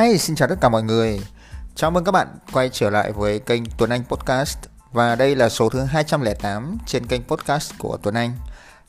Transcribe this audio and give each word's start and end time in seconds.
Hey, 0.00 0.18
xin 0.18 0.36
chào 0.36 0.48
tất 0.48 0.54
cả 0.60 0.68
mọi 0.68 0.82
người. 0.82 1.20
Chào 1.74 1.90
mừng 1.90 2.04
các 2.04 2.12
bạn 2.12 2.28
quay 2.52 2.70
trở 2.72 2.90
lại 2.90 3.12
với 3.12 3.38
kênh 3.38 3.62
Tuấn 3.78 3.90
Anh 3.90 4.04
Podcast 4.04 4.58
và 4.92 5.14
đây 5.14 5.36
là 5.36 5.48
số 5.48 5.68
thứ 5.68 5.84
208 5.84 6.78
trên 6.86 7.06
kênh 7.06 7.22
podcast 7.22 7.72
của 7.78 7.98
Tuấn 8.02 8.14
Anh. 8.14 8.32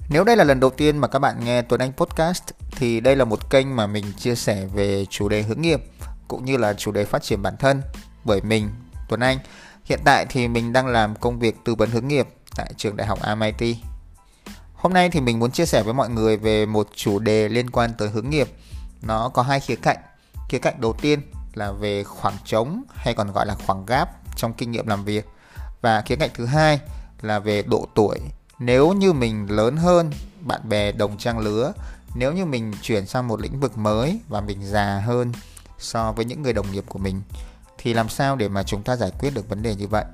Nếu 0.09 0.23
đây 0.23 0.36
là 0.36 0.43
lần 0.43 0.59
đầu 0.59 0.70
tiên 0.70 0.97
mà 0.97 1.07
các 1.07 1.20
bạn 1.20 1.45
nghe 1.45 1.61
Tuấn 1.61 1.82
Anh 1.82 1.91
Podcast 1.93 2.43
thì 2.71 3.00
đây 3.00 3.16
là 3.16 3.25
một 3.25 3.50
kênh 3.50 3.75
mà 3.75 3.88
mình 3.88 4.05
chia 4.18 4.36
sẻ 4.36 4.66
về 4.66 5.05
chủ 5.09 5.29
đề 5.29 5.41
hướng 5.41 5.61
nghiệp 5.61 5.82
cũng 6.27 6.45
như 6.45 6.57
là 6.57 6.73
chủ 6.73 6.91
đề 6.91 7.05
phát 7.05 7.23
triển 7.23 7.41
bản 7.41 7.57
thân 7.57 7.82
bởi 8.23 8.41
mình 8.41 8.70
Tuấn 9.09 9.20
Anh. 9.20 9.38
Hiện 9.86 10.00
tại 10.04 10.25
thì 10.30 10.48
mình 10.48 10.73
đang 10.73 10.88
làm 10.88 11.16
công 11.16 11.39
việc 11.39 11.55
tư 11.66 11.75
vấn 11.75 11.89
hướng 11.91 12.07
nghiệp 12.07 12.28
tại 12.55 12.73
trường 12.78 12.98
đại 12.98 13.07
học 13.07 13.20
MIT. 13.38 13.78
Hôm 14.73 14.93
nay 14.93 15.09
thì 15.09 15.21
mình 15.21 15.39
muốn 15.39 15.52
chia 15.52 15.66
sẻ 15.66 15.84
với 15.84 15.93
mọi 15.93 16.09
người 16.09 16.38
về 16.38 16.66
một 16.66 16.88
chủ 16.95 17.20
đề 17.20 17.49
liên 17.49 17.70
quan 17.70 17.91
tới 17.98 18.09
hướng 18.09 18.30
nghiệp. 18.30 18.48
Nó 19.02 19.30
có 19.30 19.41
hai 19.41 19.59
khía 19.59 19.75
cạnh. 19.75 19.98
Khía 20.52 20.60
cạnh 20.60 20.82
đầu 20.82 20.94
tiên 20.94 21.22
là 21.54 21.72
về 21.72 22.04
khoảng 22.04 22.38
trống 22.46 22.84
hay 22.96 23.14
còn 23.14 23.32
gọi 23.32 23.46
là 23.46 23.55
khoảng 23.66 23.86
gap 23.86 24.10
trong 24.36 24.54
kinh 24.54 24.72
nghiệm 24.72 24.88
làm 24.88 25.05
việc. 25.05 25.30
Và 25.82 26.02
khía 26.02 26.16
cạnh 26.16 26.30
thứ 26.34 26.46
hai 26.46 26.80
là 27.22 27.40
về 27.40 27.64
độ 27.64 27.88
tuổi. 27.96 28.20
Nếu 28.60 28.94
như 28.94 29.14
mình 29.14 29.52
lớn 29.52 29.77
hơn 29.77 30.12
bạn 30.40 30.70
bè 30.70 30.91
đồng 30.91 31.18
trang 31.18 31.40
lứa, 31.40 31.74
nếu 32.16 32.34
như 32.34 32.46
mình 32.46 32.74
chuyển 32.82 33.05
sang 33.05 33.27
một 33.27 33.41
lĩnh 33.41 33.60
vực 33.60 33.77
mới 33.77 34.20
và 34.27 34.41
mình 34.41 34.66
già 34.66 35.00
hơn 35.05 35.32
so 35.77 36.12
với 36.12 36.26
những 36.26 36.41
người 36.41 36.54
đồng 36.54 36.72
nghiệp 36.72 36.84
của 36.90 36.99
mình 36.99 37.22
thì 37.77 37.94
làm 37.94 38.10
sao 38.10 38.36
để 38.36 38.49
mà 38.49 38.63
chúng 38.63 38.84
ta 38.84 38.96
giải 38.96 39.12
quyết 39.20 39.34
được 39.34 39.49
vấn 39.49 39.62
đề 39.62 39.76
như 39.76 39.88
vậy? 39.88 40.05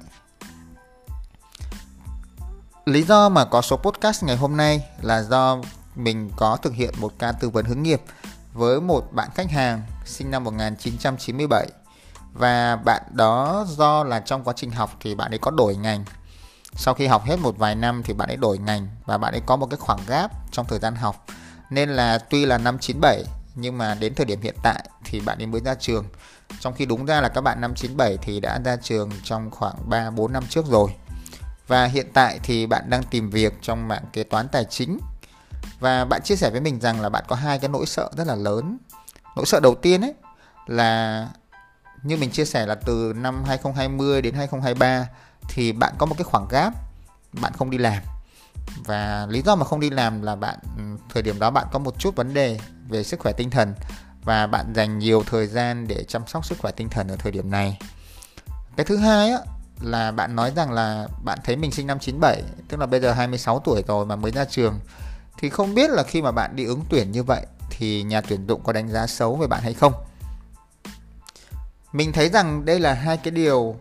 Lý 2.85 3.03
do 3.03 3.29
mà 3.29 3.45
có 3.45 3.61
số 3.61 3.77
podcast 3.77 4.23
ngày 4.23 4.37
hôm 4.37 4.57
nay 4.57 4.85
là 5.01 5.23
do 5.23 5.61
mình 5.95 6.29
có 6.35 6.57
thực 6.57 6.73
hiện 6.73 6.93
một 6.97 7.13
ca 7.19 7.31
tư 7.31 7.49
vấn 7.49 7.65
hướng 7.65 7.83
nghiệp 7.83 8.01
với 8.57 8.81
một 8.81 9.13
bạn 9.13 9.29
khách 9.35 9.51
hàng 9.51 9.81
sinh 10.05 10.31
năm 10.31 10.43
1997 10.43 11.67
và 12.33 12.75
bạn 12.75 13.01
đó 13.11 13.65
do 13.67 14.03
là 14.03 14.19
trong 14.19 14.43
quá 14.43 14.53
trình 14.57 14.71
học 14.71 14.91
thì 14.99 15.15
bạn 15.15 15.33
ấy 15.33 15.37
có 15.37 15.51
đổi 15.51 15.75
ngành. 15.75 16.05
Sau 16.73 16.93
khi 16.93 17.07
học 17.07 17.23
hết 17.25 17.39
một 17.39 17.57
vài 17.57 17.75
năm 17.75 18.01
thì 18.03 18.13
bạn 18.13 18.29
ấy 18.29 18.37
đổi 18.37 18.57
ngành 18.57 18.87
và 19.05 19.17
bạn 19.17 19.33
ấy 19.33 19.41
có 19.45 19.55
một 19.55 19.67
cái 19.69 19.77
khoảng 19.77 19.99
gap 20.07 20.31
trong 20.51 20.65
thời 20.69 20.79
gian 20.79 20.95
học. 20.95 21.25
Nên 21.69 21.89
là 21.89 22.17
tuy 22.17 22.45
là 22.45 22.57
năm 22.57 22.77
97 22.79 23.23
nhưng 23.55 23.77
mà 23.77 23.95
đến 23.95 24.15
thời 24.15 24.25
điểm 24.25 24.41
hiện 24.41 24.55
tại 24.63 24.89
thì 25.05 25.19
bạn 25.19 25.41
ấy 25.41 25.47
mới 25.47 25.61
ra 25.61 25.75
trường. 25.75 26.05
Trong 26.59 26.73
khi 26.73 26.85
đúng 26.85 27.05
ra 27.05 27.21
là 27.21 27.29
các 27.29 27.41
bạn 27.41 27.61
năm 27.61 27.75
97 27.75 28.17
thì 28.21 28.39
đã 28.39 28.59
ra 28.65 28.75
trường 28.75 29.11
trong 29.23 29.51
khoảng 29.51 29.75
3 29.89 30.09
4 30.09 30.33
năm 30.33 30.43
trước 30.49 30.65
rồi. 30.65 30.89
Và 31.67 31.85
hiện 31.85 32.07
tại 32.13 32.39
thì 32.43 32.65
bạn 32.65 32.89
đang 32.89 33.03
tìm 33.03 33.29
việc 33.29 33.53
trong 33.61 33.87
mạng 33.87 34.03
kế 34.13 34.23
toán 34.23 34.47
tài 34.47 34.65
chính 34.65 34.99
và 35.79 36.05
bạn 36.05 36.21
chia 36.23 36.35
sẻ 36.35 36.49
với 36.49 36.61
mình 36.61 36.79
rằng 36.79 37.01
là 37.01 37.09
bạn 37.09 37.23
có 37.27 37.35
hai 37.35 37.59
cái 37.59 37.69
nỗi 37.69 37.85
sợ 37.85 38.09
rất 38.17 38.27
là 38.27 38.35
lớn. 38.35 38.77
Nỗi 39.35 39.45
sợ 39.45 39.59
đầu 39.59 39.75
tiên 39.75 40.01
ấy 40.01 40.13
là 40.67 41.27
như 42.03 42.17
mình 42.17 42.31
chia 42.31 42.45
sẻ 42.45 42.65
là 42.65 42.75
từ 42.75 43.13
năm 43.15 43.43
2020 43.43 44.21
đến 44.21 44.33
2023 44.33 45.07
thì 45.49 45.71
bạn 45.71 45.93
có 45.97 46.05
một 46.05 46.15
cái 46.17 46.23
khoảng 46.23 46.47
gap 46.49 46.73
bạn 47.41 47.53
không 47.53 47.69
đi 47.69 47.77
làm. 47.77 48.03
Và 48.85 49.27
lý 49.29 49.41
do 49.41 49.55
mà 49.55 49.65
không 49.65 49.79
đi 49.79 49.89
làm 49.89 50.21
là 50.21 50.35
bạn 50.35 50.59
thời 51.09 51.23
điểm 51.23 51.39
đó 51.39 51.51
bạn 51.51 51.67
có 51.71 51.79
một 51.79 51.99
chút 51.99 52.15
vấn 52.15 52.33
đề 52.33 52.59
về 52.89 53.03
sức 53.03 53.19
khỏe 53.19 53.33
tinh 53.37 53.49
thần 53.49 53.73
và 54.23 54.47
bạn 54.47 54.73
dành 54.75 54.99
nhiều 54.99 55.23
thời 55.23 55.47
gian 55.47 55.87
để 55.87 56.03
chăm 56.03 56.27
sóc 56.27 56.45
sức 56.45 56.57
khỏe 56.59 56.71
tinh 56.71 56.89
thần 56.89 57.07
ở 57.07 57.15
thời 57.15 57.31
điểm 57.31 57.51
này. 57.51 57.79
Cái 58.75 58.85
thứ 58.85 58.97
hai 58.97 59.31
á, 59.31 59.39
là 59.81 60.11
bạn 60.11 60.35
nói 60.35 60.51
rằng 60.55 60.71
là 60.71 61.07
bạn 61.23 61.39
thấy 61.43 61.55
mình 61.55 61.71
sinh 61.71 61.87
năm 61.87 61.99
97 61.99 62.43
tức 62.67 62.79
là 62.79 62.85
bây 62.85 62.99
giờ 62.99 63.13
26 63.13 63.59
tuổi 63.59 63.83
rồi 63.87 64.05
mà 64.05 64.15
mới 64.15 64.31
ra 64.31 64.45
trường 64.45 64.79
thì 65.37 65.49
không 65.49 65.75
biết 65.75 65.89
là 65.89 66.03
khi 66.03 66.21
mà 66.21 66.31
bạn 66.31 66.55
đi 66.55 66.65
ứng 66.65 66.81
tuyển 66.89 67.11
như 67.11 67.23
vậy 67.23 67.45
thì 67.69 68.03
nhà 68.03 68.21
tuyển 68.21 68.47
dụng 68.47 68.61
có 68.63 68.73
đánh 68.73 68.89
giá 68.89 69.07
xấu 69.07 69.35
về 69.35 69.47
bạn 69.47 69.61
hay 69.63 69.73
không? 69.73 69.93
Mình 71.93 72.11
thấy 72.13 72.29
rằng 72.29 72.65
đây 72.65 72.79
là 72.79 72.93
hai 72.93 73.17
cái 73.17 73.31
điều 73.31 73.75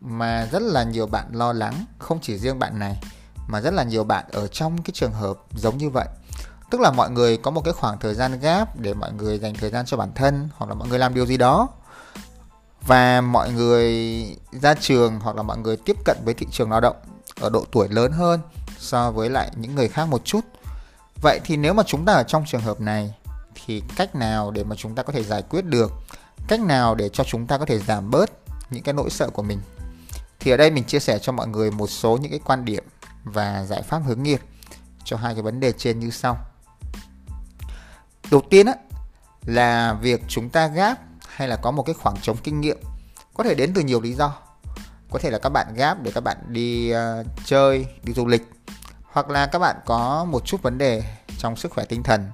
mà 0.00 0.48
rất 0.52 0.62
là 0.62 0.82
nhiều 0.82 1.06
bạn 1.06 1.26
lo 1.32 1.52
lắng, 1.52 1.84
không 1.98 2.18
chỉ 2.22 2.38
riêng 2.38 2.58
bạn 2.58 2.78
này, 2.78 3.00
mà 3.48 3.60
rất 3.60 3.74
là 3.74 3.82
nhiều 3.82 4.04
bạn 4.04 4.24
ở 4.32 4.46
trong 4.46 4.82
cái 4.82 4.90
trường 4.94 5.12
hợp 5.12 5.38
giống 5.56 5.78
như 5.78 5.90
vậy. 5.90 6.06
Tức 6.70 6.80
là 6.80 6.90
mọi 6.90 7.10
người 7.10 7.36
có 7.36 7.50
một 7.50 7.60
cái 7.64 7.72
khoảng 7.72 7.98
thời 7.98 8.14
gian 8.14 8.40
gap 8.40 8.80
để 8.80 8.94
mọi 8.94 9.12
người 9.12 9.38
dành 9.38 9.54
thời 9.54 9.70
gian 9.70 9.86
cho 9.86 9.96
bản 9.96 10.12
thân 10.14 10.48
hoặc 10.56 10.66
là 10.66 10.74
mọi 10.74 10.88
người 10.88 10.98
làm 10.98 11.14
điều 11.14 11.26
gì 11.26 11.36
đó. 11.36 11.68
Và 12.86 13.20
mọi 13.20 13.52
người 13.52 13.92
ra 14.52 14.74
trường 14.74 15.20
hoặc 15.20 15.36
là 15.36 15.42
mọi 15.42 15.58
người 15.58 15.76
tiếp 15.76 15.96
cận 16.04 16.16
với 16.24 16.34
thị 16.34 16.46
trường 16.50 16.70
lao 16.70 16.80
động 16.80 16.96
ở 17.40 17.50
độ 17.50 17.64
tuổi 17.72 17.88
lớn 17.88 18.12
hơn 18.12 18.40
so 18.78 19.10
với 19.10 19.30
lại 19.30 19.50
những 19.56 19.74
người 19.74 19.88
khác 19.88 20.04
một 20.04 20.24
chút 20.24 20.40
vậy 21.22 21.40
thì 21.44 21.56
nếu 21.56 21.74
mà 21.74 21.82
chúng 21.86 22.04
ta 22.04 22.12
ở 22.12 22.22
trong 22.22 22.44
trường 22.46 22.60
hợp 22.60 22.80
này 22.80 23.14
thì 23.54 23.82
cách 23.96 24.14
nào 24.14 24.50
để 24.50 24.64
mà 24.64 24.76
chúng 24.76 24.94
ta 24.94 25.02
có 25.02 25.12
thể 25.12 25.24
giải 25.24 25.42
quyết 25.42 25.64
được? 25.64 25.92
Cách 26.48 26.60
nào 26.60 26.94
để 26.94 27.08
cho 27.08 27.24
chúng 27.24 27.46
ta 27.46 27.58
có 27.58 27.66
thể 27.66 27.78
giảm 27.78 28.10
bớt 28.10 28.30
những 28.70 28.82
cái 28.82 28.94
nỗi 28.94 29.10
sợ 29.10 29.30
của 29.30 29.42
mình? 29.42 29.60
Thì 30.40 30.50
ở 30.50 30.56
đây 30.56 30.70
mình 30.70 30.84
chia 30.84 30.98
sẻ 30.98 31.18
cho 31.18 31.32
mọi 31.32 31.48
người 31.48 31.70
một 31.70 31.86
số 31.86 32.16
những 32.16 32.30
cái 32.30 32.40
quan 32.44 32.64
điểm 32.64 32.84
và 33.24 33.64
giải 33.64 33.82
pháp 33.82 34.02
hướng 34.06 34.22
nghiệp 34.22 34.40
cho 35.04 35.16
hai 35.16 35.34
cái 35.34 35.42
vấn 35.42 35.60
đề 35.60 35.72
trên 35.72 36.00
như 36.00 36.10
sau. 36.10 36.38
Đầu 38.30 38.42
tiên 38.50 38.66
á 38.66 38.74
là 39.46 39.94
việc 39.94 40.22
chúng 40.28 40.50
ta 40.50 40.66
gáp 40.66 40.98
hay 41.28 41.48
là 41.48 41.56
có 41.56 41.70
một 41.70 41.82
cái 41.82 41.94
khoảng 41.94 42.16
trống 42.22 42.36
kinh 42.42 42.60
nghiệm 42.60 42.78
có 43.34 43.44
thể 43.44 43.54
đến 43.54 43.74
từ 43.74 43.80
nhiều 43.80 44.00
lý 44.00 44.12
do. 44.12 44.36
Có 45.10 45.18
thể 45.18 45.30
là 45.30 45.38
các 45.38 45.48
bạn 45.48 45.74
gáp 45.74 46.02
để 46.02 46.10
các 46.14 46.20
bạn 46.20 46.36
đi 46.46 46.94
uh, 46.94 47.26
chơi 47.44 47.86
đi 48.02 48.12
du 48.12 48.26
lịch 48.26 48.42
hoặc 49.12 49.30
là 49.30 49.46
các 49.46 49.58
bạn 49.58 49.76
có 49.86 50.24
một 50.24 50.46
chút 50.46 50.62
vấn 50.62 50.78
đề 50.78 51.02
trong 51.38 51.56
sức 51.56 51.72
khỏe 51.72 51.84
tinh 51.84 52.02
thần. 52.02 52.30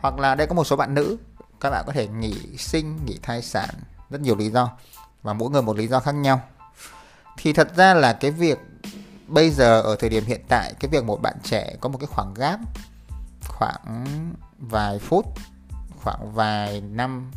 Hoặc 0.00 0.18
là 0.18 0.34
đây 0.34 0.46
có 0.46 0.54
một 0.54 0.64
số 0.64 0.76
bạn 0.76 0.94
nữ, 0.94 1.16
các 1.60 1.70
bạn 1.70 1.84
có 1.86 1.92
thể 1.92 2.08
nghỉ 2.08 2.56
sinh, 2.58 3.06
nghỉ 3.06 3.18
thai 3.22 3.42
sản, 3.42 3.70
rất 4.10 4.20
nhiều 4.20 4.36
lý 4.36 4.50
do. 4.50 4.70
Và 5.22 5.32
mỗi 5.32 5.50
người 5.50 5.62
một 5.62 5.76
lý 5.76 5.86
do 5.86 6.00
khác 6.00 6.14
nhau. 6.14 6.40
Thì 7.36 7.52
thật 7.52 7.76
ra 7.76 7.94
là 7.94 8.12
cái 8.12 8.30
việc 8.30 8.58
bây 9.26 9.50
giờ, 9.50 9.80
ở 9.80 9.96
thời 9.96 10.10
điểm 10.10 10.24
hiện 10.24 10.40
tại, 10.48 10.74
cái 10.80 10.88
việc 10.88 11.04
một 11.04 11.22
bạn 11.22 11.36
trẻ 11.42 11.76
có 11.80 11.88
một 11.88 11.98
cái 11.98 12.06
khoảng 12.06 12.34
gap 12.34 12.60
khoảng 13.48 14.06
vài 14.58 14.98
phút, 14.98 15.26
khoảng 16.02 16.32
vài 16.34 16.80
năm, 16.80 17.30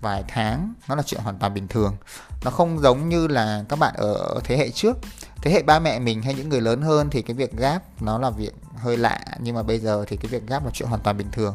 vài 0.00 0.24
tháng, 0.28 0.74
nó 0.88 0.94
là 0.94 1.02
chuyện 1.02 1.20
hoàn 1.20 1.38
toàn 1.38 1.54
bình 1.54 1.68
thường. 1.68 1.96
Nó 2.44 2.50
không 2.50 2.78
giống 2.78 3.08
như 3.08 3.26
là 3.26 3.64
các 3.68 3.78
bạn 3.78 3.94
ở 3.96 4.40
thế 4.44 4.56
hệ 4.56 4.70
trước 4.70 4.96
thế 5.42 5.50
hệ 5.50 5.62
ba 5.62 5.78
mẹ 5.78 5.98
mình 5.98 6.22
hay 6.22 6.34
những 6.34 6.48
người 6.48 6.60
lớn 6.60 6.82
hơn 6.82 7.10
thì 7.10 7.22
cái 7.22 7.36
việc 7.36 7.56
gáp 7.56 8.02
nó 8.02 8.18
là 8.18 8.30
việc 8.30 8.54
hơi 8.76 8.96
lạ, 8.96 9.20
nhưng 9.40 9.54
mà 9.54 9.62
bây 9.62 9.78
giờ 9.78 10.04
thì 10.08 10.16
cái 10.16 10.30
việc 10.30 10.46
gáp 10.46 10.64
là 10.64 10.70
chuyện 10.74 10.88
hoàn 10.88 11.00
toàn 11.00 11.18
bình 11.18 11.30
thường. 11.32 11.54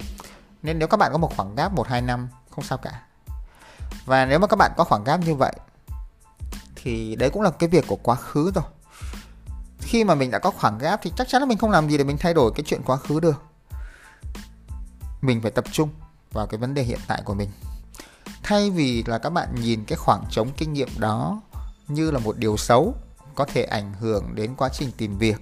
Nên 0.63 0.79
nếu 0.79 0.87
các 0.87 0.97
bạn 0.97 1.11
có 1.11 1.17
một 1.17 1.37
khoảng 1.37 1.55
gáp 1.55 1.73
một 1.73 1.87
hai 1.87 2.01
năm, 2.01 2.27
không 2.49 2.63
sao 2.63 2.77
cả. 2.77 3.01
Và 4.05 4.25
nếu 4.25 4.39
mà 4.39 4.47
các 4.47 4.55
bạn 4.55 4.71
có 4.77 4.83
khoảng 4.83 5.03
gáp 5.03 5.17
như 5.17 5.35
vậy, 5.35 5.53
thì 6.75 7.15
đấy 7.15 7.29
cũng 7.29 7.41
là 7.41 7.49
cái 7.49 7.69
việc 7.69 7.87
của 7.87 7.95
quá 7.95 8.15
khứ 8.15 8.51
rồi. 8.55 8.63
Khi 9.79 10.03
mà 10.03 10.15
mình 10.15 10.31
đã 10.31 10.39
có 10.39 10.51
khoảng 10.51 10.77
gap 10.77 10.99
thì 11.03 11.11
chắc 11.17 11.27
chắn 11.27 11.41
là 11.41 11.45
mình 11.45 11.57
không 11.57 11.71
làm 11.71 11.89
gì 11.89 11.97
để 11.97 12.03
mình 12.03 12.17
thay 12.17 12.33
đổi 12.33 12.51
cái 12.55 12.63
chuyện 12.67 12.81
quá 12.85 12.97
khứ 12.97 13.19
được. 13.19 13.43
Mình 15.21 15.41
phải 15.41 15.51
tập 15.51 15.65
trung 15.71 15.89
vào 16.31 16.47
cái 16.47 16.57
vấn 16.57 16.73
đề 16.73 16.83
hiện 16.83 16.99
tại 17.07 17.21
của 17.25 17.33
mình. 17.33 17.49
Thay 18.43 18.69
vì 18.69 19.03
là 19.03 19.17
các 19.17 19.29
bạn 19.29 19.55
nhìn 19.61 19.85
cái 19.85 19.97
khoảng 19.97 20.23
trống 20.29 20.49
kinh 20.57 20.73
nghiệm 20.73 20.89
đó 20.97 21.41
như 21.87 22.11
là 22.11 22.19
một 22.19 22.37
điều 22.37 22.57
xấu 22.57 22.95
có 23.35 23.45
thể 23.45 23.63
ảnh 23.63 23.93
hưởng 23.93 24.35
đến 24.35 24.55
quá 24.55 24.69
trình 24.69 24.91
tìm 24.97 25.17
việc, 25.17 25.41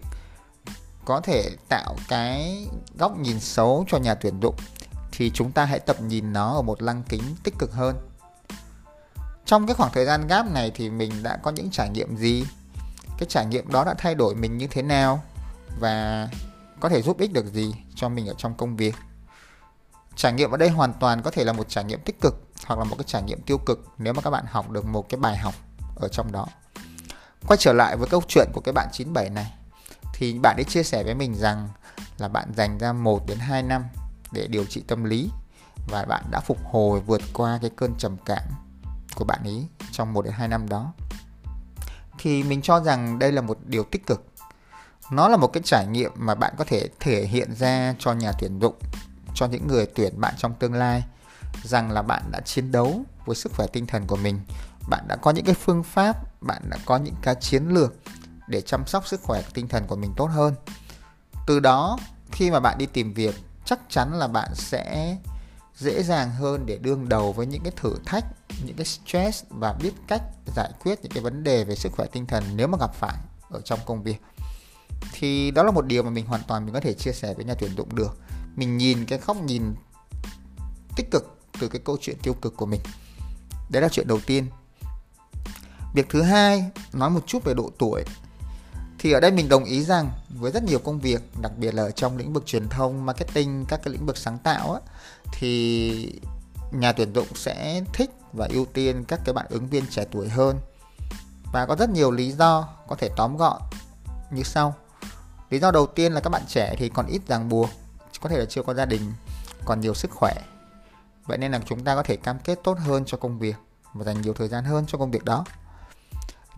có 1.05 1.21
thể 1.21 1.49
tạo 1.69 1.95
cái 2.07 2.67
góc 2.97 3.17
nhìn 3.17 3.39
xấu 3.39 3.85
cho 3.87 3.97
nhà 3.97 4.15
tuyển 4.15 4.39
dụng, 4.39 4.55
thì 5.11 5.31
chúng 5.33 5.51
ta 5.51 5.65
hãy 5.65 5.79
tập 5.79 6.01
nhìn 6.01 6.33
nó 6.33 6.53
ở 6.53 6.61
một 6.61 6.81
lăng 6.81 7.03
kính 7.09 7.23
tích 7.43 7.57
cực 7.59 7.73
hơn. 7.73 7.95
Trong 9.45 9.67
cái 9.67 9.75
khoảng 9.75 9.91
thời 9.93 10.05
gian 10.05 10.27
gap 10.27 10.51
này 10.51 10.71
thì 10.75 10.89
mình 10.89 11.23
đã 11.23 11.37
có 11.37 11.51
những 11.51 11.71
trải 11.71 11.89
nghiệm 11.89 12.17
gì? 12.17 12.43
Cái 13.17 13.27
trải 13.29 13.45
nghiệm 13.45 13.71
đó 13.71 13.83
đã 13.83 13.93
thay 13.97 14.15
đổi 14.15 14.35
mình 14.35 14.57
như 14.57 14.67
thế 14.67 14.81
nào? 14.81 15.23
Và 15.79 16.27
có 16.79 16.89
thể 16.89 17.01
giúp 17.01 17.19
ích 17.19 17.33
được 17.33 17.45
gì 17.45 17.73
cho 17.95 18.09
mình 18.09 18.27
ở 18.27 18.33
trong 18.37 18.53
công 18.53 18.75
việc? 18.75 18.95
Trải 20.15 20.33
nghiệm 20.33 20.51
ở 20.51 20.57
đây 20.57 20.69
hoàn 20.69 20.93
toàn 20.93 21.21
có 21.21 21.31
thể 21.31 21.43
là 21.43 21.53
một 21.53 21.69
trải 21.69 21.83
nghiệm 21.83 22.01
tích 22.01 22.21
cực 22.21 22.47
hoặc 22.65 22.79
là 22.79 22.83
một 22.85 22.95
cái 22.97 23.05
trải 23.07 23.23
nghiệm 23.23 23.41
tiêu 23.41 23.57
cực 23.57 23.79
nếu 23.97 24.13
mà 24.13 24.21
các 24.21 24.29
bạn 24.29 24.45
học 24.47 24.69
được 24.69 24.85
một 24.85 25.09
cái 25.09 25.19
bài 25.19 25.37
học 25.37 25.53
ở 25.95 26.07
trong 26.07 26.31
đó 26.31 26.47
quay 27.47 27.57
trở 27.57 27.73
lại 27.73 27.97
với 27.97 28.07
câu 28.09 28.21
chuyện 28.27 28.49
của 28.53 28.61
cái 28.61 28.73
bạn 28.73 28.87
97 28.91 29.29
này 29.29 29.53
thì 30.13 30.39
bạn 30.39 30.55
ấy 30.57 30.63
chia 30.63 30.83
sẻ 30.83 31.03
với 31.03 31.15
mình 31.15 31.35
rằng 31.35 31.69
là 32.17 32.27
bạn 32.27 32.51
dành 32.55 32.77
ra 32.77 32.93
1 32.93 33.27
đến 33.27 33.39
2 33.39 33.63
năm 33.63 33.85
để 34.31 34.47
điều 34.47 34.65
trị 34.65 34.83
tâm 34.87 35.03
lý 35.03 35.29
và 35.87 36.05
bạn 36.05 36.23
đã 36.31 36.39
phục 36.39 36.57
hồi 36.71 36.99
vượt 36.99 37.21
qua 37.33 37.59
cái 37.61 37.71
cơn 37.75 37.95
trầm 37.97 38.17
cảm 38.25 38.43
của 39.15 39.25
bạn 39.25 39.39
ấy 39.43 39.67
trong 39.91 40.13
1 40.13 40.21
đến 40.25 40.33
2 40.33 40.47
năm 40.47 40.69
đó. 40.69 40.93
Thì 42.19 42.43
mình 42.43 42.61
cho 42.61 42.79
rằng 42.79 43.19
đây 43.19 43.31
là 43.31 43.41
một 43.41 43.57
điều 43.65 43.83
tích 43.83 44.07
cực. 44.07 44.25
Nó 45.11 45.27
là 45.27 45.37
một 45.37 45.47
cái 45.47 45.63
trải 45.65 45.87
nghiệm 45.87 46.11
mà 46.15 46.35
bạn 46.35 46.53
có 46.57 46.63
thể 46.63 46.89
thể 46.99 47.25
hiện 47.25 47.55
ra 47.55 47.95
cho 47.99 48.13
nhà 48.13 48.31
tuyển 48.39 48.59
dụng, 48.59 48.75
cho 49.33 49.45
những 49.45 49.67
người 49.67 49.85
tuyển 49.85 50.21
bạn 50.21 50.33
trong 50.37 50.53
tương 50.53 50.73
lai 50.73 51.03
rằng 51.63 51.91
là 51.91 52.01
bạn 52.01 52.23
đã 52.31 52.39
chiến 52.39 52.71
đấu 52.71 53.01
với 53.25 53.35
sức 53.35 53.51
khỏe 53.55 53.67
tinh 53.67 53.87
thần 53.87 54.07
của 54.07 54.15
mình. 54.15 54.39
Bạn 54.89 55.07
đã 55.07 55.15
có 55.15 55.31
những 55.31 55.45
cái 55.45 55.55
phương 55.55 55.83
pháp, 55.83 56.17
bạn 56.41 56.61
đã 56.69 56.77
có 56.85 56.97
những 56.97 57.15
cái 57.21 57.35
chiến 57.35 57.67
lược 57.67 57.93
để 58.47 58.61
chăm 58.61 58.87
sóc 58.87 59.07
sức 59.07 59.21
khỏe 59.23 59.41
tinh 59.53 59.67
thần 59.67 59.87
của 59.87 59.95
mình 59.95 60.13
tốt 60.17 60.25
hơn. 60.25 60.55
Từ 61.47 61.59
đó, 61.59 61.97
khi 62.31 62.51
mà 62.51 62.59
bạn 62.59 62.77
đi 62.77 62.85
tìm 62.85 63.13
việc, 63.13 63.35
chắc 63.65 63.79
chắn 63.89 64.13
là 64.13 64.27
bạn 64.27 64.55
sẽ 64.55 65.17
dễ 65.75 66.03
dàng 66.03 66.31
hơn 66.31 66.65
để 66.65 66.77
đương 66.77 67.09
đầu 67.09 67.33
với 67.33 67.45
những 67.45 67.63
cái 67.63 67.73
thử 67.75 67.95
thách, 68.05 68.25
những 68.65 68.75
cái 68.75 68.85
stress 68.85 69.43
và 69.49 69.73
biết 69.73 69.91
cách 70.07 70.21
giải 70.55 70.71
quyết 70.83 70.99
những 71.01 71.11
cái 71.11 71.23
vấn 71.23 71.43
đề 71.43 71.63
về 71.63 71.75
sức 71.75 71.91
khỏe 71.91 72.07
tinh 72.11 72.25
thần 72.25 72.43
nếu 72.55 72.67
mà 72.67 72.77
gặp 72.77 72.95
phải 72.95 73.17
ở 73.49 73.61
trong 73.61 73.79
công 73.85 74.03
việc. 74.03 74.21
Thì 75.13 75.51
đó 75.51 75.63
là 75.63 75.71
một 75.71 75.85
điều 75.85 76.03
mà 76.03 76.09
mình 76.09 76.25
hoàn 76.25 76.41
toàn 76.47 76.65
mình 76.65 76.73
có 76.73 76.79
thể 76.79 76.93
chia 76.93 77.11
sẻ 77.11 77.33
với 77.33 77.45
nhà 77.45 77.53
tuyển 77.53 77.75
dụng 77.77 77.95
được. 77.95 78.19
Mình 78.55 78.77
nhìn 78.77 79.05
cái 79.05 79.19
góc 79.25 79.37
nhìn 79.37 79.63
tích 80.95 81.11
cực 81.11 81.39
từ 81.59 81.67
cái 81.67 81.81
câu 81.85 81.97
chuyện 82.01 82.17
tiêu 82.23 82.33
cực 82.33 82.57
của 82.57 82.65
mình. 82.65 82.81
Đấy 83.69 83.81
là 83.81 83.89
chuyện 83.89 84.07
đầu 84.07 84.19
tiên 84.25 84.47
việc 85.93 86.09
thứ 86.09 86.21
hai 86.21 86.71
nói 86.93 87.09
một 87.09 87.27
chút 87.27 87.43
về 87.43 87.53
độ 87.53 87.69
tuổi. 87.79 88.03
Thì 88.99 89.11
ở 89.11 89.19
đây 89.19 89.31
mình 89.31 89.49
đồng 89.49 89.63
ý 89.63 89.83
rằng 89.83 90.11
với 90.29 90.51
rất 90.51 90.63
nhiều 90.63 90.79
công 90.79 90.99
việc 90.99 91.21
đặc 91.41 91.51
biệt 91.57 91.73
là 91.73 91.91
trong 91.91 92.17
lĩnh 92.17 92.33
vực 92.33 92.45
truyền 92.45 92.69
thông 92.69 93.05
marketing 93.05 93.65
các 93.67 93.81
cái 93.83 93.93
lĩnh 93.93 94.05
vực 94.05 94.17
sáng 94.17 94.37
tạo 94.37 94.73
á, 94.73 94.79
thì 95.33 96.19
nhà 96.71 96.91
tuyển 96.91 97.13
dụng 97.13 97.27
sẽ 97.35 97.81
thích 97.93 98.11
và 98.33 98.47
ưu 98.51 98.65
tiên 98.65 99.03
các 99.07 99.19
cái 99.25 99.33
bạn 99.33 99.45
ứng 99.49 99.67
viên 99.67 99.87
trẻ 99.87 100.05
tuổi 100.11 100.29
hơn. 100.29 100.59
Và 101.53 101.65
có 101.65 101.75
rất 101.75 101.89
nhiều 101.89 102.11
lý 102.11 102.31
do 102.31 102.67
có 102.87 102.95
thể 102.95 103.09
tóm 103.15 103.37
gọn 103.37 103.61
như 104.31 104.43
sau. 104.43 104.75
Lý 105.49 105.59
do 105.59 105.71
đầu 105.71 105.85
tiên 105.85 106.13
là 106.13 106.19
các 106.19 106.29
bạn 106.29 106.41
trẻ 106.47 106.75
thì 106.77 106.89
còn 106.89 107.07
ít 107.07 107.21
ràng 107.27 107.49
buộc 107.49 107.69
có 108.21 108.29
thể 108.29 108.37
là 108.37 108.45
chưa 108.45 108.63
có 108.63 108.73
gia 108.73 108.85
đình 108.85 109.13
còn 109.65 109.81
nhiều 109.81 109.93
sức 109.93 110.11
khỏe. 110.11 110.33
Vậy 111.25 111.37
nên 111.37 111.51
là 111.51 111.59
chúng 111.65 111.83
ta 111.83 111.95
có 111.95 112.03
thể 112.03 112.15
cam 112.15 112.39
kết 112.39 112.59
tốt 112.63 112.77
hơn 112.79 113.03
cho 113.05 113.17
công 113.17 113.39
việc 113.39 113.55
và 113.93 114.03
dành 114.03 114.21
nhiều 114.21 114.33
thời 114.33 114.47
gian 114.47 114.63
hơn 114.63 114.85
cho 114.87 114.97
công 114.97 115.11
việc 115.11 115.23
đó 115.23 115.45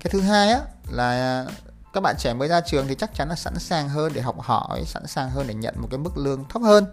cái 0.03 0.11
thứ 0.11 0.21
hai 0.21 0.51
á, 0.51 0.61
là 0.89 1.45
các 1.93 2.01
bạn 2.01 2.15
trẻ 2.19 2.33
mới 2.33 2.47
ra 2.47 2.61
trường 2.61 2.87
thì 2.87 2.95
chắc 2.95 3.15
chắn 3.15 3.29
là 3.29 3.35
sẵn 3.35 3.59
sàng 3.59 3.89
hơn 3.89 4.11
để 4.13 4.21
học 4.21 4.41
hỏi, 4.41 4.83
sẵn 4.85 5.07
sàng 5.07 5.29
hơn 5.29 5.47
để 5.47 5.53
nhận 5.53 5.75
một 5.77 5.87
cái 5.91 5.97
mức 5.97 6.17
lương 6.17 6.45
thấp 6.49 6.61
hơn, 6.61 6.85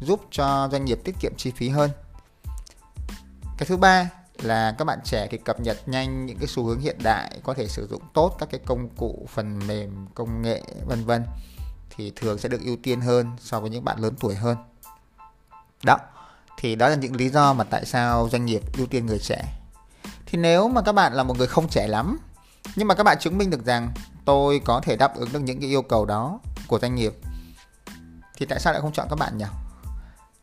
giúp 0.00 0.20
cho 0.30 0.68
doanh 0.72 0.84
nghiệp 0.84 0.98
tiết 1.04 1.14
kiệm 1.20 1.32
chi 1.36 1.50
phí 1.56 1.68
hơn. 1.68 1.90
Cái 3.58 3.66
thứ 3.66 3.76
ba 3.76 4.10
là 4.42 4.74
các 4.78 4.84
bạn 4.84 4.98
trẻ 5.04 5.28
thì 5.30 5.38
cập 5.38 5.60
nhật 5.60 5.88
nhanh 5.88 6.26
những 6.26 6.38
cái 6.38 6.46
xu 6.46 6.64
hướng 6.64 6.80
hiện 6.80 6.96
đại, 7.02 7.40
có 7.42 7.54
thể 7.54 7.68
sử 7.68 7.88
dụng 7.90 8.02
tốt 8.14 8.36
các 8.38 8.48
cái 8.50 8.60
công 8.66 8.88
cụ, 8.88 9.28
phần 9.34 9.66
mềm, 9.66 10.06
công 10.14 10.42
nghệ, 10.42 10.62
vân 10.86 11.04
vân, 11.04 11.24
thì 11.96 12.12
thường 12.16 12.38
sẽ 12.38 12.48
được 12.48 12.60
ưu 12.64 12.76
tiên 12.82 13.00
hơn 13.00 13.26
so 13.40 13.60
với 13.60 13.70
những 13.70 13.84
bạn 13.84 13.98
lớn 13.98 14.14
tuổi 14.20 14.34
hơn. 14.34 14.56
Đó, 15.82 15.96
thì 16.58 16.74
đó 16.74 16.88
là 16.88 16.94
những 16.94 17.16
lý 17.16 17.28
do 17.28 17.52
mà 17.52 17.64
tại 17.64 17.84
sao 17.84 18.28
doanh 18.32 18.46
nghiệp 18.46 18.62
ưu 18.78 18.86
tiên 18.86 19.06
người 19.06 19.18
trẻ. 19.18 19.44
Thì 20.26 20.38
nếu 20.38 20.68
mà 20.68 20.82
các 20.82 20.92
bạn 20.92 21.12
là 21.12 21.22
một 21.22 21.38
người 21.38 21.46
không 21.46 21.68
trẻ 21.68 21.86
lắm 21.86 22.18
nhưng 22.76 22.88
mà 22.88 22.94
các 22.94 23.02
bạn 23.02 23.18
chứng 23.20 23.38
minh 23.38 23.50
được 23.50 23.64
rằng 23.64 23.92
tôi 24.24 24.60
có 24.64 24.80
thể 24.80 24.96
đáp 24.96 25.16
ứng 25.16 25.32
được 25.32 25.40
những 25.40 25.60
cái 25.60 25.68
yêu 25.68 25.82
cầu 25.82 26.04
đó 26.04 26.40
của 26.66 26.78
doanh 26.78 26.94
nghiệp. 26.94 27.12
Thì 28.36 28.46
tại 28.46 28.60
sao 28.60 28.72
lại 28.72 28.82
không 28.82 28.92
chọn 28.92 29.06
các 29.10 29.18
bạn 29.18 29.38
nhỉ? 29.38 29.44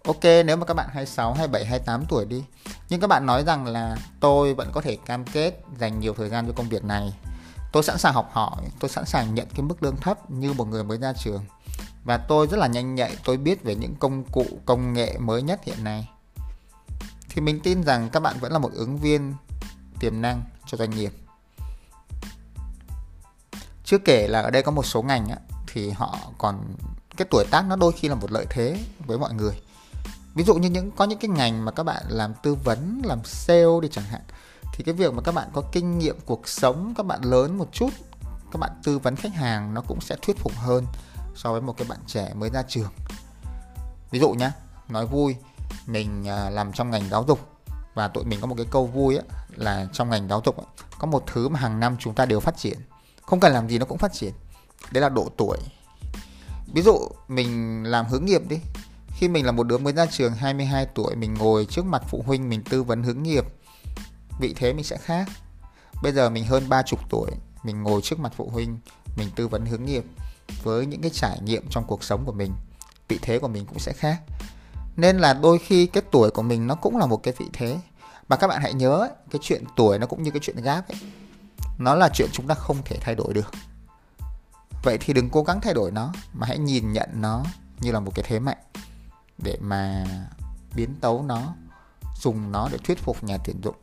Ok 0.05 0.23
nếu 0.23 0.57
mà 0.57 0.65
các 0.65 0.73
bạn 0.73 0.89
26, 0.93 1.33
27, 1.33 1.65
28 1.65 2.05
tuổi 2.09 2.25
đi. 2.25 2.43
Nhưng 2.89 2.99
các 2.99 3.07
bạn 3.07 3.25
nói 3.25 3.43
rằng 3.43 3.65
là 3.65 3.97
tôi 4.19 4.53
vẫn 4.53 4.69
có 4.73 4.81
thể 4.81 4.97
cam 5.05 5.25
kết 5.25 5.63
dành 5.79 5.99
nhiều 5.99 6.13
thời 6.13 6.29
gian 6.29 6.47
cho 6.47 6.53
công 6.55 6.69
việc 6.69 6.83
này. 6.83 7.13
Tôi 7.71 7.83
sẵn 7.83 7.97
sàng 7.97 8.13
học 8.13 8.29
hỏi, 8.33 8.63
tôi 8.79 8.89
sẵn 8.89 9.05
sàng 9.05 9.35
nhận 9.35 9.47
cái 9.49 9.61
mức 9.61 9.83
lương 9.83 9.97
thấp 9.97 10.31
như 10.31 10.53
một 10.53 10.67
người 10.67 10.83
mới 10.83 10.97
ra 10.97 11.13
trường. 11.13 11.45
Và 12.03 12.17
tôi 12.17 12.47
rất 12.47 12.57
là 12.57 12.67
nhanh 12.67 12.95
nhạy, 12.95 13.17
tôi 13.23 13.37
biết 13.37 13.63
về 13.63 13.75
những 13.75 13.95
công 13.95 14.23
cụ, 14.23 14.45
công 14.65 14.93
nghệ 14.93 15.17
mới 15.19 15.41
nhất 15.41 15.59
hiện 15.63 15.83
nay. 15.83 16.09
Thì 17.29 17.41
mình 17.41 17.59
tin 17.59 17.83
rằng 17.83 18.09
các 18.09 18.19
bạn 18.19 18.35
vẫn 18.39 18.51
là 18.51 18.59
một 18.59 18.71
ứng 18.73 18.97
viên 18.97 19.33
tiềm 19.99 20.21
năng 20.21 20.43
cho 20.65 20.77
doanh 20.77 20.89
nghiệp. 20.89 21.13
Chưa 23.87 23.97
kể 23.97 24.27
là 24.27 24.41
ở 24.41 24.51
đây 24.51 24.63
có 24.63 24.71
một 24.71 24.85
số 24.85 25.01
ngành 25.01 25.29
á, 25.29 25.37
thì 25.67 25.89
họ 25.89 26.17
còn 26.37 26.75
cái 27.17 27.27
tuổi 27.31 27.45
tác 27.51 27.65
nó 27.65 27.75
đôi 27.75 27.91
khi 27.91 28.07
là 28.07 28.15
một 28.15 28.31
lợi 28.31 28.45
thế 28.49 28.79
với 29.05 29.17
mọi 29.17 29.33
người. 29.33 29.61
Ví 30.35 30.43
dụ 30.43 30.55
như 30.55 30.69
những 30.69 30.91
có 30.91 31.05
những 31.05 31.19
cái 31.19 31.29
ngành 31.29 31.65
mà 31.65 31.71
các 31.71 31.83
bạn 31.83 32.03
làm 32.07 32.33
tư 32.43 32.55
vấn 32.55 33.01
làm 33.05 33.23
sale 33.23 33.79
đi 33.81 33.87
chẳng 33.91 34.05
hạn 34.05 34.21
thì 34.73 34.83
cái 34.83 34.93
việc 34.93 35.13
mà 35.13 35.21
các 35.21 35.35
bạn 35.35 35.47
có 35.53 35.63
kinh 35.71 35.99
nghiệm 35.99 36.17
cuộc 36.25 36.47
sống 36.47 36.93
các 36.97 37.05
bạn 37.05 37.21
lớn 37.23 37.57
một 37.57 37.69
chút 37.71 37.89
các 38.51 38.59
bạn 38.59 38.71
tư 38.83 38.99
vấn 38.99 39.15
khách 39.15 39.33
hàng 39.33 39.73
nó 39.73 39.81
cũng 39.81 40.01
sẽ 40.01 40.15
thuyết 40.21 40.37
phục 40.39 40.53
hơn 40.55 40.85
so 41.35 41.51
với 41.51 41.61
một 41.61 41.77
cái 41.77 41.87
bạn 41.87 41.99
trẻ 42.07 42.33
mới 42.33 42.49
ra 42.49 42.63
trường. 42.67 42.91
Ví 44.11 44.19
dụ 44.19 44.31
nhá 44.31 44.51
nói 44.89 45.05
vui 45.05 45.35
mình 45.85 46.27
à, 46.27 46.49
làm 46.49 46.73
trong 46.73 46.91
ngành 46.91 47.09
giáo 47.09 47.25
dục 47.27 47.39
và 47.93 48.07
tụi 48.07 48.25
mình 48.25 48.41
có 48.41 48.47
một 48.47 48.55
cái 48.57 48.65
câu 48.71 48.87
vui 48.87 49.17
á, 49.17 49.23
là 49.55 49.87
trong 49.93 50.09
ngành 50.09 50.27
giáo 50.27 50.41
dục 50.45 50.57
á, 50.57 50.63
có 50.99 51.07
một 51.07 51.23
thứ 51.27 51.49
mà 51.49 51.59
hàng 51.59 51.79
năm 51.79 51.95
chúng 51.99 52.13
ta 52.13 52.25
đều 52.25 52.39
phát 52.39 52.57
triển 52.57 52.77
không 53.27 53.39
cần 53.39 53.53
làm 53.53 53.69
gì 53.69 53.77
nó 53.79 53.85
cũng 53.85 53.97
phát 53.97 54.13
triển. 54.13 54.33
Đấy 54.91 55.01
là 55.01 55.09
độ 55.09 55.29
tuổi. 55.37 55.57
Ví 56.73 56.81
dụ 56.81 57.09
mình 57.27 57.83
làm 57.83 58.05
hướng 58.05 58.25
nghiệp 58.25 58.41
đi. 58.49 58.59
Khi 59.07 59.27
mình 59.27 59.45
là 59.45 59.51
một 59.51 59.63
đứa 59.63 59.77
mới 59.77 59.93
ra 59.93 60.05
trường 60.05 60.33
22 60.33 60.85
tuổi, 60.85 61.15
mình 61.15 61.33
ngồi 61.33 61.65
trước 61.65 61.85
mặt 61.85 62.03
phụ 62.07 62.23
huynh 62.25 62.49
mình 62.49 62.63
tư 62.69 62.83
vấn 62.83 63.03
hướng 63.03 63.23
nghiệp, 63.23 63.45
vị 64.39 64.53
thế 64.57 64.73
mình 64.73 64.83
sẽ 64.83 64.97
khác. 64.97 65.29
Bây 66.03 66.11
giờ 66.11 66.29
mình 66.29 66.45
hơn 66.45 66.69
30 66.69 66.99
tuổi, 67.09 67.31
mình 67.63 67.83
ngồi 67.83 68.01
trước 68.01 68.19
mặt 68.19 68.33
phụ 68.35 68.49
huynh, 68.49 68.79
mình 69.17 69.29
tư 69.35 69.47
vấn 69.47 69.65
hướng 69.65 69.85
nghiệp 69.85 70.03
với 70.63 70.85
những 70.85 71.01
cái 71.01 71.11
trải 71.13 71.39
nghiệm 71.41 71.63
trong 71.69 71.83
cuộc 71.87 72.03
sống 72.03 72.25
của 72.25 72.31
mình, 72.31 72.53
vị 73.07 73.19
thế 73.21 73.39
của 73.39 73.47
mình 73.47 73.65
cũng 73.65 73.79
sẽ 73.79 73.93
khác. 73.93 74.21
Nên 74.95 75.17
là 75.17 75.33
đôi 75.33 75.59
khi 75.59 75.85
cái 75.85 76.03
tuổi 76.11 76.31
của 76.31 76.41
mình 76.41 76.67
nó 76.67 76.75
cũng 76.75 76.97
là 76.97 77.05
một 77.05 77.23
cái 77.23 77.33
vị 77.37 77.45
thế. 77.53 77.79
Và 78.27 78.35
các 78.35 78.47
bạn 78.47 78.61
hãy 78.61 78.73
nhớ 78.73 79.09
cái 79.31 79.39
chuyện 79.43 79.63
tuổi 79.75 79.99
nó 79.99 80.07
cũng 80.07 80.23
như 80.23 80.31
cái 80.31 80.39
chuyện 80.43 80.61
gáp 80.61 80.87
ấy 80.87 80.97
nó 81.77 81.95
là 81.95 82.09
chuyện 82.13 82.29
chúng 82.33 82.47
ta 82.47 82.55
không 82.55 82.77
thể 82.85 82.97
thay 83.01 83.15
đổi 83.15 83.33
được. 83.33 83.51
Vậy 84.83 84.97
thì 85.01 85.13
đừng 85.13 85.29
cố 85.29 85.43
gắng 85.43 85.61
thay 85.61 85.73
đổi 85.73 85.91
nó, 85.91 86.13
mà 86.33 86.47
hãy 86.47 86.57
nhìn 86.57 86.93
nhận 86.93 87.09
nó 87.13 87.43
như 87.79 87.91
là 87.91 87.99
một 87.99 88.11
cái 88.15 88.25
thế 88.27 88.39
mạnh 88.39 88.57
để 89.37 89.57
mà 89.61 90.05
biến 90.75 90.95
tấu 91.01 91.23
nó, 91.23 91.55
dùng 92.21 92.51
nó 92.51 92.69
để 92.71 92.77
thuyết 92.83 92.99
phục 92.99 93.23
nhà 93.23 93.37
tuyển 93.43 93.61
dụng. 93.63 93.75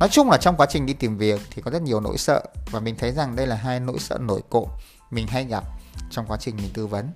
Nói 0.00 0.08
chung 0.08 0.30
là 0.30 0.36
trong 0.36 0.56
quá 0.56 0.66
trình 0.70 0.86
đi 0.86 0.92
tìm 0.92 1.18
việc 1.18 1.40
thì 1.50 1.62
có 1.62 1.70
rất 1.70 1.82
nhiều 1.82 2.00
nỗi 2.00 2.18
sợ, 2.18 2.42
và 2.70 2.80
mình 2.80 2.96
thấy 2.98 3.12
rằng 3.12 3.36
đây 3.36 3.46
là 3.46 3.56
hai 3.56 3.80
nỗi 3.80 3.98
sợ 3.98 4.18
nổi 4.20 4.42
cộm 4.50 4.68
mình 5.10 5.26
hay 5.26 5.44
gặp 5.44 5.64
trong 6.10 6.26
quá 6.26 6.36
trình 6.40 6.56
mình 6.56 6.70
tư 6.74 6.86
vấn. 6.86 7.10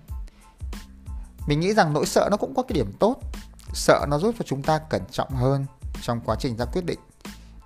Mình 1.47 1.61
nghĩ 1.61 1.75
rằng 1.75 1.93
nỗi 1.93 2.07
sợ 2.07 2.29
nó 2.31 2.37
cũng 2.37 2.55
có 2.55 2.63
cái 2.63 2.75
điểm 2.75 2.93
tốt. 2.99 3.21
Sợ 3.73 4.07
nó 4.09 4.19
giúp 4.19 4.35
cho 4.39 4.45
chúng 4.49 4.63
ta 4.63 4.79
cẩn 4.79 5.03
trọng 5.11 5.31
hơn 5.31 5.67
trong 6.03 6.21
quá 6.21 6.37
trình 6.39 6.57
ra 6.57 6.65
quyết 6.65 6.85
định 6.85 6.99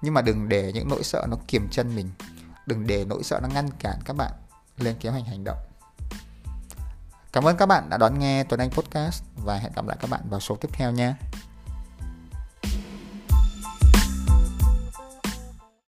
nhưng 0.05 0.15
mà 0.15 0.23
đừng 0.23 0.49
để 0.49 0.73
những 0.73 0.89
nỗi 0.89 1.03
sợ 1.03 1.27
nó 1.31 1.37
kiềm 1.49 1.69
chân 1.71 1.97
mình 1.97 2.11
đừng 2.67 2.87
để 2.87 3.05
nỗi 3.05 3.23
sợ 3.23 3.41
nó 3.43 3.49
ngăn 3.49 3.71
cản 3.79 3.99
các 4.05 4.17
bạn 4.17 4.33
lên 4.79 4.97
kế 5.01 5.09
hoạch 5.11 5.27
hành 5.27 5.45
động 5.45 5.59
Cảm 7.35 7.45
ơn 7.45 7.57
các 7.57 7.67
bạn 7.67 7.89
đã 7.89 7.97
đón 7.97 8.19
nghe 8.19 8.45
Tuấn 8.45 8.61
Anh 8.61 8.71
Podcast 8.71 9.23
và 9.45 9.57
hẹn 9.57 9.73
gặp 9.77 9.87
lại 9.87 9.97
các 10.01 10.11
bạn 10.11 10.21
vào 10.31 10.41
số 10.41 10.57
tiếp 10.57 10.69
theo 10.73 10.91
nha. 10.91 11.17